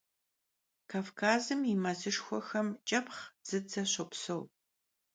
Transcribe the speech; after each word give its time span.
Kavkazım 0.89 1.61
yi 1.69 1.75
mezışşxuexem 1.83 2.67
ç'epxh, 2.87 3.21
dzıdze 3.45 3.83
şopseu. 3.93 4.41